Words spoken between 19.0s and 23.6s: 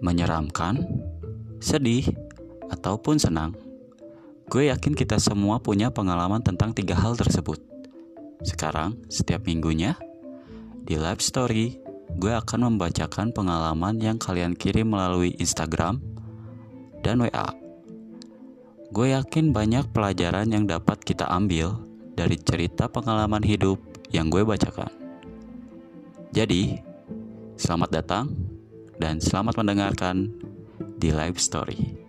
yakin banyak pelajaran yang dapat kita ambil dari cerita pengalaman